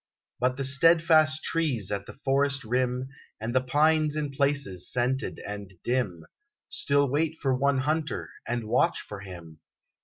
[0.39, 3.09] But the steadfast trees at the forest rim,
[3.39, 6.25] And the pines in places scented and dim,
[6.69, 9.59] Still wait for one hunter, and watch for him.